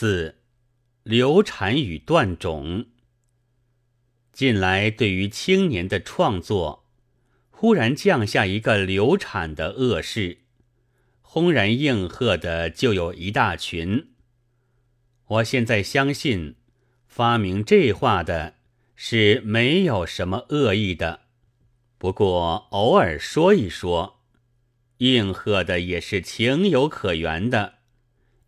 [0.00, 0.36] 四、
[1.02, 2.86] 流产与断种。
[4.32, 6.86] 近来对于青年的创作，
[7.50, 10.38] 忽然降下一个流产的恶事，
[11.20, 14.06] 轰然应和的就有一大群。
[15.26, 16.54] 我现在相信，
[17.06, 18.54] 发明这话的
[18.96, 21.26] 是没有什么恶意的，
[21.98, 24.22] 不过偶尔说一说，
[24.96, 27.74] 应和的也是情有可原的，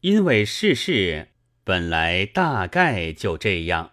[0.00, 1.28] 因为世事
[1.64, 3.92] 本来大概就这样。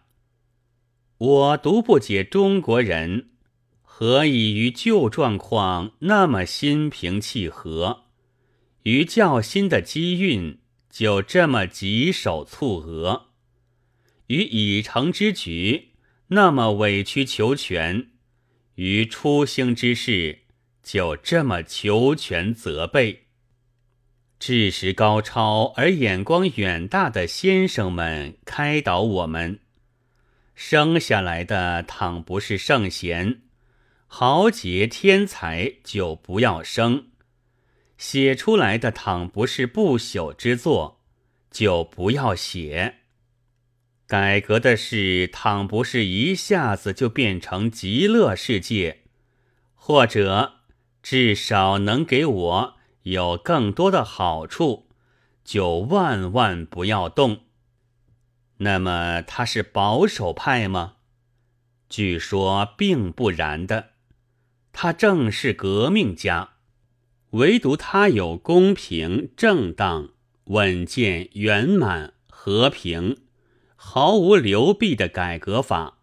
[1.18, 3.30] 我独不解中国人
[3.82, 8.05] 何以于旧状况那么心平气和，
[8.84, 10.60] 于较新的机运。
[10.90, 13.27] 就这么棘手促额，
[14.26, 15.90] 于已成之局
[16.30, 18.08] 那么委曲求全，
[18.74, 20.40] 于初兴之事
[20.82, 23.27] 就这么求全责备。
[24.39, 29.59] 知识高超而眼光远大的先生们开导我们：
[30.55, 33.41] 生下来的倘不是圣贤、
[34.07, 37.07] 豪杰、天才，就不要生。
[37.98, 41.01] 写出来的倘不是不朽之作，
[41.51, 42.96] 就不要写。
[44.07, 49.01] 改革的事倘不是一下子就变成极乐世界，
[49.76, 50.62] 或者
[51.03, 54.90] 至少能给我有更多的好处，
[55.44, 57.42] 就万万不要动。
[58.58, 60.96] 那么他是保守派吗？
[61.88, 63.92] 据说并不然的，
[64.72, 66.50] 他正是革命家。
[67.31, 70.09] 唯独他有公平、正当、
[70.46, 73.18] 稳健、圆满、和平、
[73.75, 76.00] 毫无流弊的改革法，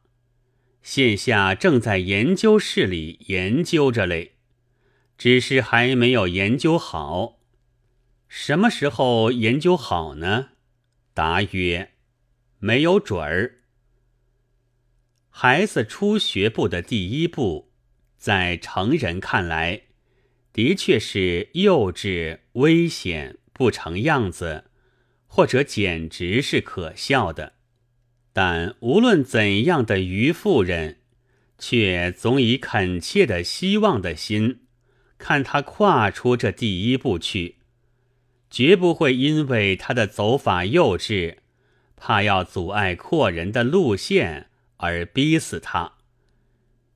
[0.82, 4.35] 现下正在研究室里研究着嘞，
[5.18, 7.38] 只是还没有研究好。
[8.28, 10.50] 什么时候研究好呢？
[11.14, 11.92] 答曰：
[12.58, 13.60] 没有准儿。
[15.30, 17.70] 孩子初学步的第一步，
[18.16, 19.82] 在成人看来。
[20.52, 24.70] 的确是幼稚、危险、不成样子，
[25.26, 27.52] 或者简直是可笑的。
[28.32, 31.00] 但无论怎样的愚妇人，
[31.58, 34.65] 却总以恳切的希望的心，
[35.18, 37.56] 看他跨出这第一步去，
[38.50, 41.36] 绝不会因为他的走法幼稚，
[41.96, 45.94] 怕要阻碍阔人的路线而逼死他，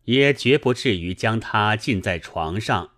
[0.04, 2.91] 也绝不至于将他禁在床上。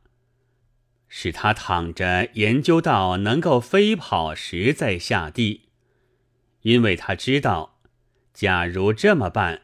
[1.08, 5.68] 使他躺着研究到能够飞跑时再下地，
[6.62, 7.78] 因为他知道，
[8.32, 9.60] 假如这么办，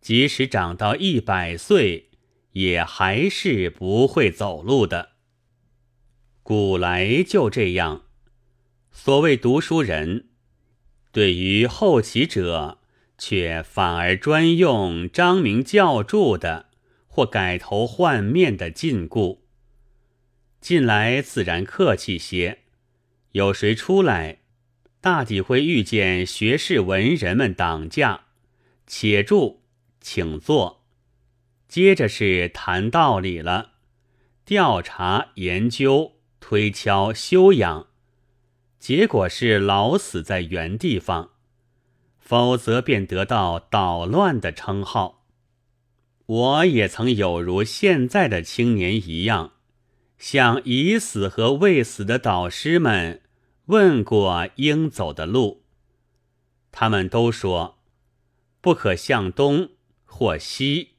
[0.00, 2.07] 即使长到一百岁，
[2.58, 5.10] 也还是不会走路的。
[6.42, 8.06] 古来就这样。
[8.90, 10.26] 所谓读书人，
[11.12, 12.78] 对于后起者，
[13.16, 16.66] 却反而专用张名教注的，
[17.06, 19.38] 或改头换面的禁锢。
[20.60, 22.62] 近来自然客气些，
[23.32, 24.40] 有谁出来，
[25.00, 28.24] 大抵会遇见学士文人们挡驾，
[28.88, 29.60] 且住，
[30.00, 30.77] 请坐。
[31.68, 33.72] 接着是谈道理了，
[34.44, 37.86] 调查研究推敲修养，
[38.78, 41.30] 结果是老死在原地方，
[42.18, 45.26] 否则便得到捣乱的称号。
[46.26, 49.52] 我也曾有如现在的青年一样。
[50.18, 53.22] 向已死和未死的导师们
[53.66, 55.62] 问过应走的路，
[56.72, 57.78] 他们都说
[58.60, 59.68] 不可向东
[60.04, 60.96] 或西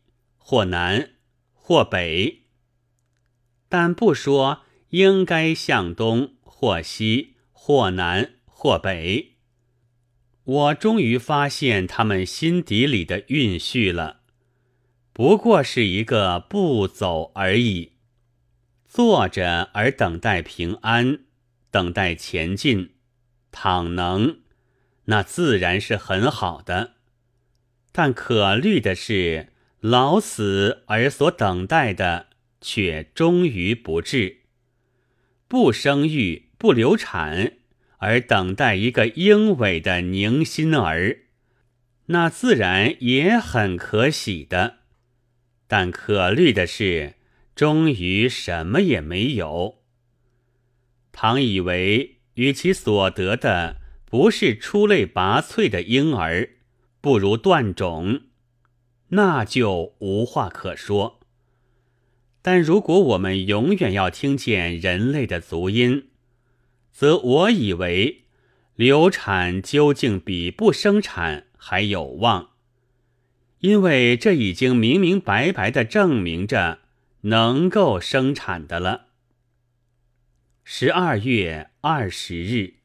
[0.50, 1.12] 或南
[1.54, 2.46] 或北，
[3.68, 9.36] 但不说应该向东或西或南或北。
[10.44, 14.22] 我终于发现他们心底里的蕴序了，
[15.14, 17.92] 不过是一个不走而已。
[18.88, 21.26] 坐着而等待平安，
[21.70, 22.96] 等待前进，
[23.52, 24.40] 倘能，
[25.06, 26.94] 那自然是很好的。
[27.92, 32.28] 但可虑的是，老死而所等待的
[32.62, 34.40] 却终于不至，
[35.48, 37.54] 不生育、不流产，
[37.98, 41.20] 而等待一个英伟的宁心儿，
[42.08, 44.80] 那自然也很可喜的。
[45.68, 47.16] 但可虑的是。
[47.56, 49.80] 终于什么也没有。
[51.12, 56.52] 唐以为，与其所得的不是出类拔萃的婴儿，
[57.02, 58.22] 不如断种，
[59.10, 61.20] 那就无话可说。
[62.42, 66.10] 但如果我们永远要听见人类的足音，
[66.92, 68.24] 则我以为
[68.76, 72.52] 流产究竟比不生产还有望，
[73.60, 76.80] 因为这已经明明白白的证明着
[77.22, 79.08] 能够生产的了。
[80.64, 82.79] 十二月二十日。